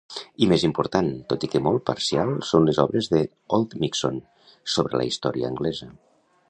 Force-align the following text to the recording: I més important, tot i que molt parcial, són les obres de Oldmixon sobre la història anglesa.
I 0.43 0.45
més 0.51 0.63
important, 0.69 1.09
tot 1.33 1.45
i 1.47 1.49
que 1.55 1.61
molt 1.67 1.85
parcial, 1.91 2.33
són 2.53 2.65
les 2.71 2.81
obres 2.85 3.11
de 3.15 3.21
Oldmixon 3.59 4.19
sobre 4.77 5.03
la 5.03 5.09
història 5.11 5.55
anglesa. 5.55 5.95